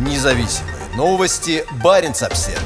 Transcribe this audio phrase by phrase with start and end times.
[0.00, 1.62] Независимые новости.
[1.84, 2.58] Барин обсерва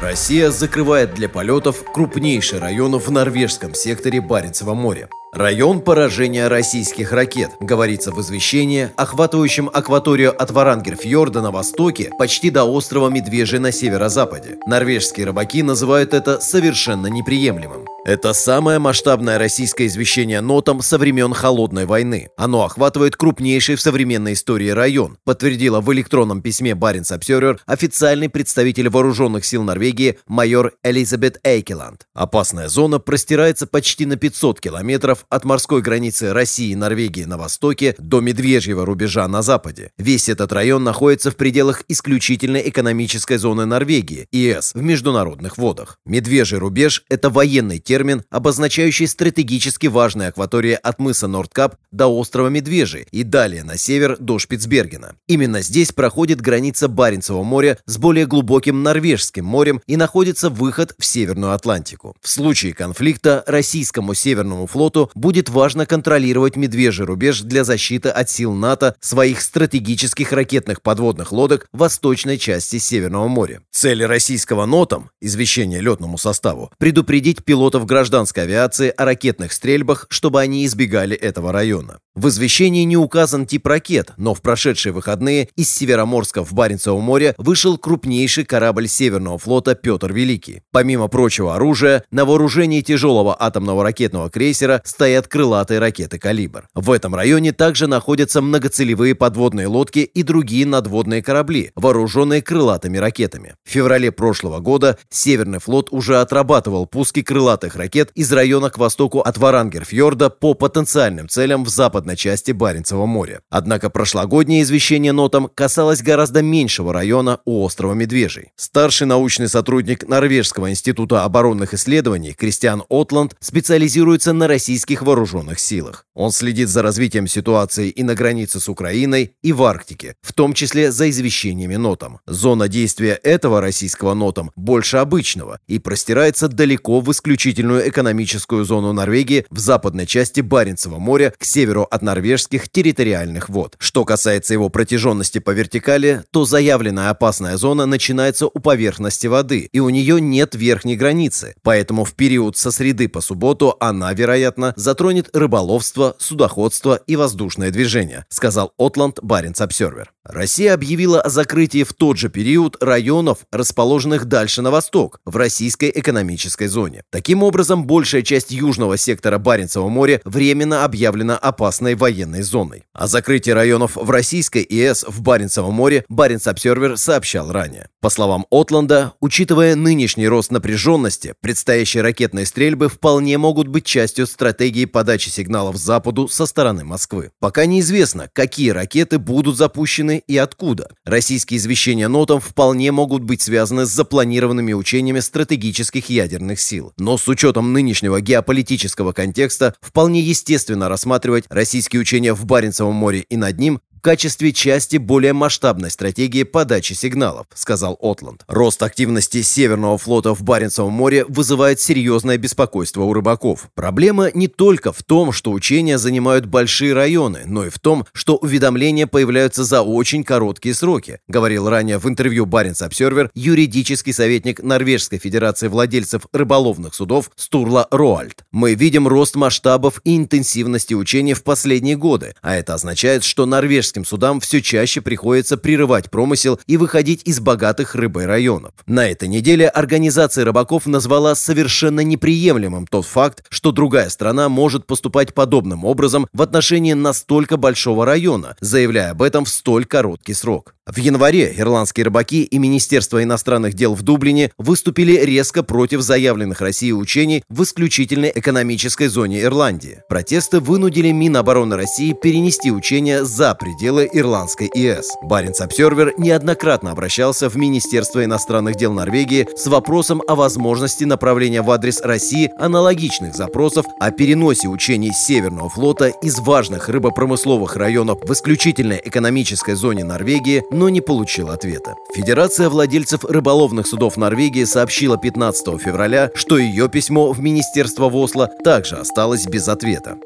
[0.00, 5.08] Россия закрывает для полетов крупнейший район в норвежском секторе Баренцева моря.
[5.32, 12.64] Район поражения российских ракет, говорится в извещении, охватывающем акваторию от Варангерфьорда на востоке почти до
[12.64, 14.58] острова Медвежий на северо-западе.
[14.66, 17.84] Норвежские рыбаки называют это совершенно неприемлемым.
[18.06, 22.28] Это самое масштабное российское извещение нотам со времен Холодной войны.
[22.36, 28.90] Оно охватывает крупнейший в современной истории район, подтвердила в электронном письме Баренц Обсервер официальный представитель
[28.90, 32.06] вооруженных сил Норвегии майор Элизабет Эйкеланд.
[32.14, 37.96] Опасная зона простирается почти на 500 километров от морской границы России и Норвегии на востоке
[37.98, 39.90] до Медвежьего рубежа на западе.
[39.98, 45.98] Весь этот район находится в пределах исключительной экономической зоны Норвегии, ИС, в международных водах.
[46.06, 52.48] Медвежий рубеж– это военный термин термин, обозначающий стратегически важные акватории от мыса Нордкап до острова
[52.48, 55.14] Медвежий и далее на север до Шпицбергена.
[55.26, 61.06] Именно здесь проходит граница Баренцева моря с более глубоким Норвежским морем и находится выход в
[61.06, 62.14] Северную Атлантику.
[62.20, 68.52] В случае конфликта российскому Северному флоту будет важно контролировать Медвежий рубеж для защиты от сил
[68.52, 73.62] НАТО своих стратегических ракетных подводных лодок в восточной части Северного моря.
[73.72, 80.66] Цель российского НОТом, извещение летному составу, предупредить пилотов гражданской авиации о ракетных стрельбах, чтобы они
[80.66, 81.98] избегали этого района.
[82.16, 87.34] В извещении не указан тип ракет, но в прошедшие выходные из Североморска в Баренцево море
[87.36, 90.62] вышел крупнейший корабль Северного флота «Петр Великий».
[90.72, 96.68] Помимо прочего оружия, на вооружении тяжелого атомного ракетного крейсера стоят крылатые ракеты «Калибр».
[96.74, 103.56] В этом районе также находятся многоцелевые подводные лодки и другие надводные корабли, вооруженные крылатыми ракетами.
[103.64, 109.20] В феврале прошлого года Северный флот уже отрабатывал пуски крылатых ракет из района к востоку
[109.20, 113.40] от Варангерфьорда по потенциальным целям в западной части Баренцева моря.
[113.50, 118.52] Однако прошлогоднее извещение нотам касалось гораздо меньшего района у острова Медвежий.
[118.56, 126.06] Старший научный сотрудник Норвежского института оборонных исследований Кристиан Отланд специализируется на российских вооруженных силах.
[126.14, 130.54] Он следит за развитием ситуации и на границе с Украиной, и в Арктике, в том
[130.54, 132.20] числе за извещениями нотам.
[132.26, 138.92] Зона действия этого российского нотам больше обычного и простирается далеко в исключительно исключительную экономическую зону
[138.92, 143.76] Норвегии в западной части Баренцева моря к северу от норвежских территориальных вод.
[143.78, 149.80] Что касается его протяженности по вертикали, то заявленная опасная зона начинается у поверхности воды, и
[149.80, 155.34] у нее нет верхней границы, поэтому в период со среды по субботу она, вероятно, затронет
[155.34, 160.12] рыболовство, судоходство и воздушное движение, сказал Отланд Баренц Обсервер.
[160.28, 165.92] Россия объявила о закрытии в тот же период районов, расположенных дальше на восток, в российской
[165.94, 167.02] экономической зоне.
[167.10, 172.84] Таким образом, большая часть южного сектора Баренцева моря временно объявлена опасной военной зоной.
[172.92, 177.88] О закрытии районов в российской ИС в Баренцевом море Баренц Обсервер сообщал ранее.
[178.00, 184.86] По словам Отланда, учитывая нынешний рост напряженности, предстоящие ракетные стрельбы вполне могут быть частью стратегии
[184.86, 187.30] подачи сигналов Западу со стороны Москвы.
[187.38, 190.90] Пока неизвестно, какие ракеты будут запущены и откуда.
[191.04, 196.92] Российские извещения нотам вполне могут быть связаны с запланированными учениями стратегических ядерных сил.
[196.98, 203.36] Но с учетом нынешнего геополитического контекста вполне естественно рассматривать российские учения в Баренцевом море и
[203.36, 208.44] над ним качестве части более масштабной стратегии подачи сигналов, сказал Отланд.
[208.46, 213.68] Рост активности Северного флота в Баренцевом море вызывает серьезное беспокойство у рыбаков.
[213.74, 218.36] Проблема не только в том, что учения занимают большие районы, но и в том, что
[218.36, 225.18] уведомления появляются за очень короткие сроки, говорил ранее в интервью Баренц Обсервер юридический советник Норвежской
[225.18, 228.44] Федерации владельцев рыболовных судов Стурла Роальд.
[228.52, 233.95] Мы видим рост масштабов и интенсивности учений в последние годы, а это означает, что норвежские
[233.96, 238.72] норвежским судам все чаще приходится прерывать промысел и выходить из богатых рыбой районов.
[238.86, 245.34] На этой неделе организация рыбаков назвала совершенно неприемлемым тот факт, что другая страна может поступать
[245.34, 250.75] подобным образом в отношении настолько большого района, заявляя об этом в столь короткий срок.
[250.88, 256.92] В январе ирландские рыбаки и Министерство иностранных дел в Дублине выступили резко против заявленных Россией
[256.92, 260.02] учений в исключительной экономической зоне Ирландии.
[260.08, 265.10] Протесты вынудили Минобороны России перенести учения за пределы Ирландской ИС.
[265.24, 271.70] Баренц Обсервер неоднократно обращался в Министерство иностранных дел Норвегии с вопросом о возможности направления в
[271.72, 279.02] адрес России аналогичных запросов о переносе учений Северного флота из важных рыбопромысловых районов в исключительной
[279.04, 281.94] экономической зоне Норвегии но не получил ответа.
[282.14, 288.48] Федерация владельцев рыболовных судов Норвегии сообщила 15 февраля, что ее письмо в Министерство в Осло
[288.62, 290.18] также осталось без ответа.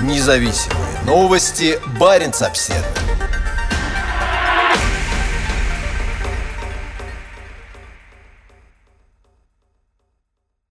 [0.00, 1.78] Независимые новости.
[1.98, 3.01] Барин обседный.